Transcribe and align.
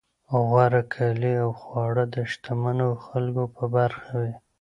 غوره 0.47 0.81
کالي 0.93 1.33
او 1.43 1.51
خواړه 1.61 2.03
د 2.15 2.15
شتمنو 2.31 2.89
خلکو 3.05 3.43
په 3.55 3.63
برخه 3.75 4.11
وي. 4.21 4.33